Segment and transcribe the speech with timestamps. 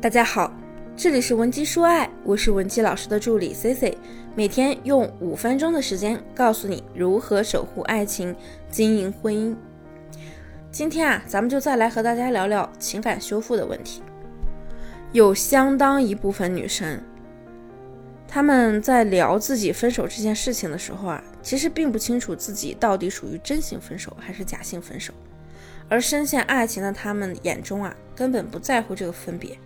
[0.00, 0.52] 大家好，
[0.96, 3.98] 这里是文姬说爱，我是文姬老师的助理 C C，
[4.36, 8.32] 每天用五分钟的时间告诉你如何守护爱情、
[8.70, 9.56] 经营婚姻。
[10.70, 14.00] 今天啊，咱们就再来和大家聊聊情感修复的问题。
[15.10, 17.02] 有相当一部分女生，
[18.28, 25.12] 她们在聊自己分手这件事情的时候啊，其实并不清楚自己到底属于真性分手还是假性分手，
[25.88, 29.58] 而深陷爱情的她们眼中啊，根本不在乎这个分别。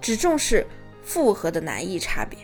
[0.00, 0.66] 只重视
[1.02, 2.38] 复合的难易差别，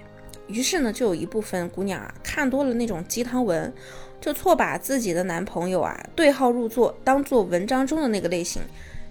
[0.47, 3.73] 于是呢，就有一部分姑娘啊，看多了那种鸡汤文，
[4.21, 8.63] 就错把自己的男朋友啊对号入座，当做文章中的那个类型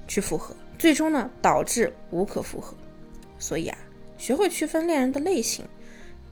[0.07, 2.75] 去复合，最终呢导致无可复合。
[3.39, 3.77] 所以啊，
[4.17, 5.65] 学会区分恋人的类型，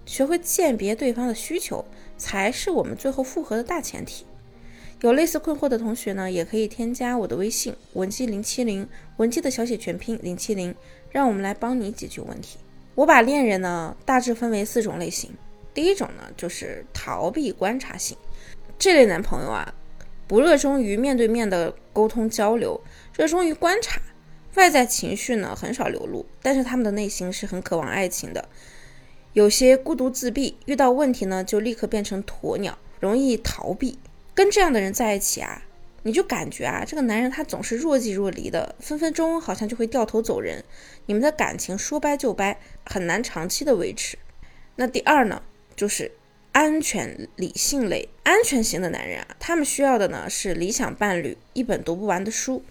[0.06, 1.86] 学会鉴别对方的需求，
[2.18, 4.26] 才是我们最后复合的大前提。
[5.02, 10.76] 有类似困惑的同学呢，也可以添加我的微信文姬零七零，文姬的小写全拼零七零。
[11.12, 12.58] 让我们来帮你解决问题。
[12.96, 15.32] 我把恋人呢大致分为四种类型。
[15.74, 18.18] 第一种呢就是逃避观察型，
[18.78, 19.74] 这类男朋友啊
[20.28, 22.80] 不热衷于面对面的沟通交流，
[23.16, 24.02] 热衷于观察，
[24.56, 28.50] 外在情绪呢很少流露，但是他们的内心是很渴望爱情的。
[29.34, 33.98] 有些孤独自闭，遇到问题呢就立刻变成鸵鸟，容易逃避。
[34.34, 35.62] 跟这样的人在一起啊。
[36.04, 40.64] 你就感觉啊，这个男人他总是若即若离的，分分钟好像就会掉头走人。
[41.06, 44.18] 你们的感情说掰就掰，很难长期的维持。
[44.76, 45.44] 那第二呢，
[45.76, 46.12] 就是
[46.52, 52.64] 安全理性类安全型的男人啊，他们需要的呢是理想伴侣，一本读不完的书。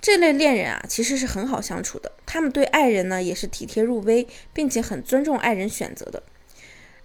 [0.00, 2.10] 这类恋人啊，其实是很好相处的。
[2.24, 6.22] 他们对爱人呢也是体贴入微，并且很尊重爱人选择的。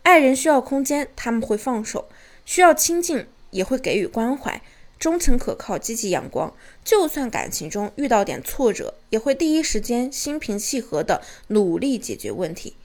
[0.01, 2.07] 爱人需要空间，他们会放手；
[2.45, 4.61] 需要亲近，也会给予关怀。
[4.99, 6.53] 忠诚可靠、积极阳光，
[6.83, 12.75] 就算感情中遇到点挫折，也会第一时间心平气和的努力解决问题。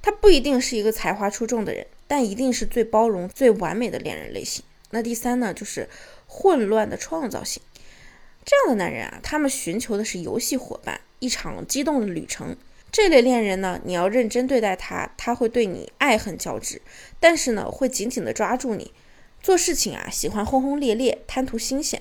[0.00, 4.64] 他不一定是一个才华出众的人，但一定是最包容、最完美的恋人类型。
[4.90, 5.88] 那第三呢，就是
[6.26, 7.62] 混乱的创造性。
[8.44, 12.56] 这样的男人啊，他们寻求的是游戏伙伴，一场激动的旅程。
[12.90, 16.82] 这类恋人呢，你要认真对待他，他会对你爱恨交织，
[17.20, 18.92] 但是呢，会紧紧的抓住你。
[19.42, 22.00] 做事情啊，喜欢轰轰烈烈，贪图新鲜。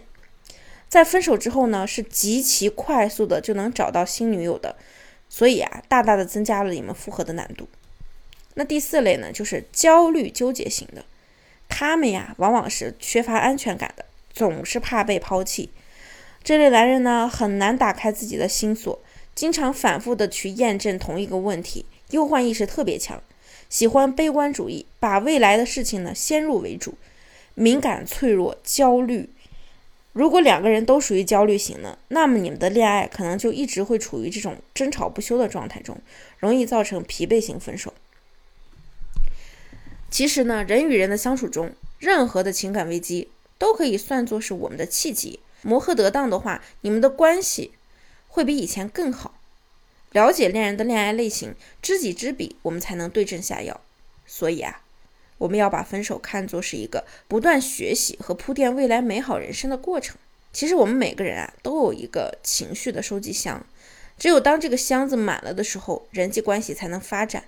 [0.88, 4.76] 在分手之后呢，是极其快速的就能找到新女友的，
[5.28, 7.68] 所以啊，大大的增加了你们复合的难度。
[8.54, 11.04] 那第四类呢，就是焦虑纠结型的，
[11.68, 15.70] 他们呀，往往是缺乏安全感的，总是怕被抛弃。
[16.44, 19.00] 这类男人呢，很难打开自己的心锁，
[19.34, 23.24] 经常反复的去验证同一个问题，忧患意识特别强，
[23.70, 26.96] 喜欢悲观主义，把未来的事情呢，先入为主。
[27.56, 29.30] 敏感、脆弱、焦虑。
[30.14, 35.98] 如果两个人都属于焦虑型呢，那么你们的恋爱可能就一直会处于这种争吵不休的状态中，
[36.40, 37.94] 容易造成疲惫型分手。
[40.10, 45.40] 其实呢，人与人的相处中，任何的情感危机都可以算作是我们的契机。
[45.62, 47.72] 磨合得当的话，你们的关系
[48.28, 49.40] 会比以前更好。
[50.12, 53.80] 了解恋人的恋爱类型，知己知彼，我们才能对症下药。
[54.26, 54.81] 所以啊。
[55.42, 60.16] 我们要把分手看作是一个不断学习和铺垫未来美好人生的过程。
[60.54, 63.66] 其实我们每个人啊都有一个情绪的收集箱，
[64.20, 67.46] 只有当这个箱子满了的时候，人际关系才能发展。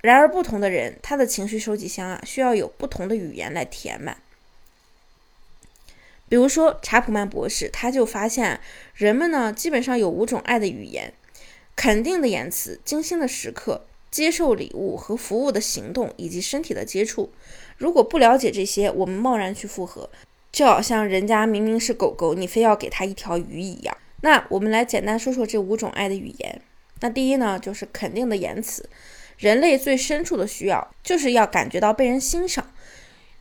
[0.00, 4.18] 然而不同的人，他的情绪收集箱啊需要有不同的语言来填满。
[6.28, 8.60] 比如说查普曼博士，他就发现
[8.94, 11.12] 人们呢基本上有五种爱的语言：
[11.74, 13.86] 肯定的言辞、精心的时刻。
[14.14, 17.32] 接受礼物和服务的行动，以及身体的接触。
[17.76, 20.08] 如果不了解这些，我们贸然去复合，
[20.52, 23.96] 就好像人家明明是狗狗，你非要给它一条鱼一样。
[24.20, 26.62] 那我们来简单说说这五种爱的语言。
[27.00, 28.88] 那第一呢，就是肯定的言辞。
[29.36, 32.70] 人类最深处的需要，就是要感觉到被人欣赏。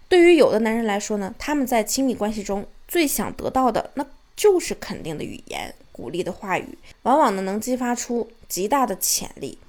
[0.09, 4.03] 对于有的男人来说呢，他们在亲密关系中最想得到的，那
[4.35, 9.59] 就是肯定的语言、鼓励的话语，往往呢能激发出极大的潜力。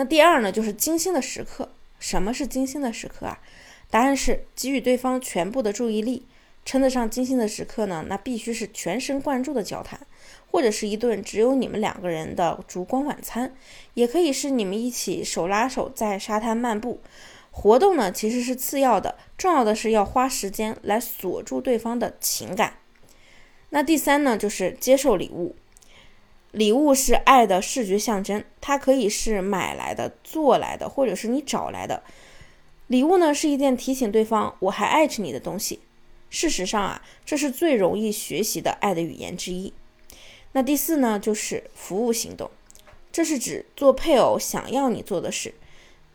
[0.00, 1.68] 那第二呢，就是精心的时刻。
[1.98, 3.38] 什么是精心的时刻啊？
[3.90, 6.26] 答案是给予对方全部的注意力。
[6.64, 10.00] 称得上精心的时刻呢，那必须是全神贯注的交谈，
[10.50, 13.54] 或者是一顿只有你们两个人的烛光晚餐，
[13.92, 17.02] 也可以是你们一起手拉手在沙滩漫步。
[17.50, 22.78] 活动呢，其实是次要的，重要的是要花时间来锁住对方的情感。
[23.68, 25.56] 那第三呢，就是接受礼物。
[26.52, 32.02] 礼物是爱的视觉象征，它可以是买来的、做来的，或者是你找来的。
[32.88, 35.78] 礼物呢，是一件提醒对方我还爱着你的东西。
[36.28, 39.72] 事实上啊，这是最容易学习的爱的语言之一。
[40.52, 42.50] 那第四呢，就是服务行动，
[43.12, 45.54] 这是指做配偶想要你做的事，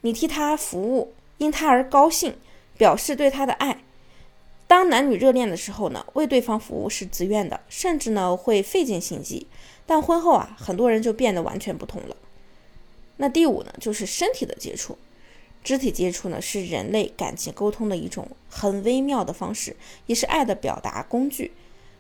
[0.01, 2.35] 你替他服务，因他而高兴，
[2.77, 3.84] 表示对他的爱。
[4.67, 9.47] 当男女热恋的时候呢，为对方服务是自愿的，甚至呢会费尽心机。
[9.85, 12.17] 但婚后啊，很多人就变得完全不同了。
[13.17, 14.97] 那第五呢，就是身体的接触。
[15.63, 19.75] 肢体接触呢，是人类感情沟通的一种很微妙的方式，
[20.07, 21.51] 也是爱的表达工具。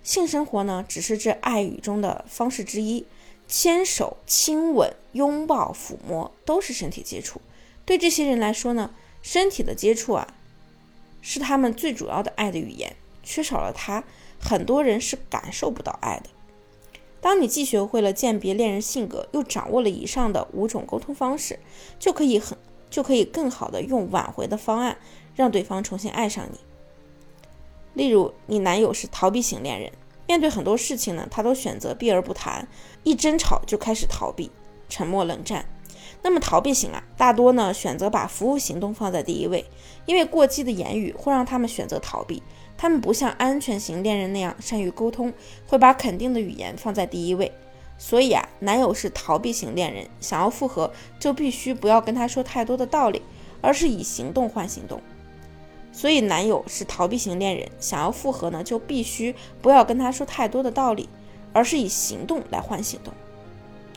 [0.03, 3.05] 性生活呢，只是这爱语中的方式之一。
[3.47, 7.39] 牵手、亲吻、拥抱、抚摸，都是身体接触。
[7.85, 8.91] 对这些人来说呢，
[9.21, 10.34] 身体的接触啊。
[11.27, 14.03] 是他们最主要的爱的语言，缺少了它，
[14.39, 16.29] 很多人是感受不到爱的。
[17.19, 21.59] 当你既学会了鉴别恋人性格，又掌握了以上的五种沟通方式，
[21.97, 22.55] 就可以很
[22.91, 24.95] 就可以更好的用挽回的方案，
[25.33, 26.59] 让对方重新爱上你。
[27.95, 29.91] 例如，你男友是逃避型恋人，
[30.27, 32.67] 面对很多事情呢，他都选择避而不谈，
[33.01, 34.51] 一争吵就开始逃避，
[34.87, 35.65] 沉默冷战。
[36.25, 39.63] 那么逃避型啊，大多呢选择把服务行动放在第一位，
[40.07, 42.41] 因为过激的言语会让他们选择逃避。
[42.75, 45.31] 他们不像安全型恋人那样善于沟通，
[45.67, 47.51] 会把肯定的语言放在第一位。
[47.99, 53.21] 所以啊，男友是逃避型恋人，想要复合就必须不要跟他说太多的道理，
[53.61, 54.99] 而是以行动换行动。
[55.91, 61.07] 所以男友是逃避型恋人，想要复合呢就必须不要跟他说太多的道理，
[61.53, 63.13] 而是以行动来换行动。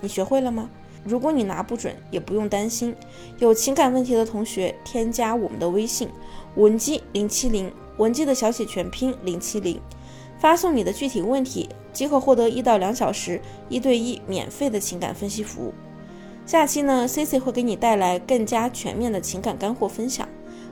[0.03, 0.69] 你学会了吗？
[1.05, 2.95] 如果你拿不准，也不用担心。
[3.39, 6.09] 有情感问题的同学，添加我们的微信
[6.57, 9.81] 文姬零七零，文姬的小写全拼零七零，
[10.39, 15.73] 发送你的具体问题，即可获得一到两小时一对一免费的情感分析服务。
[16.45, 20.29] 下期呢，Cici 会给你带来更加全面的情感干货分享。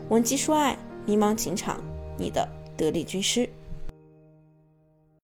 [0.09, 1.83] 文姬说爱，迷茫情场，
[2.17, 3.49] 你的得力军师。